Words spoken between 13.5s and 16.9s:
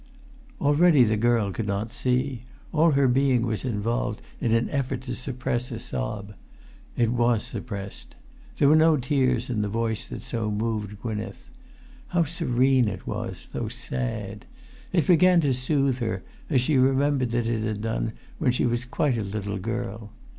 though sad! It began to soothe her, as she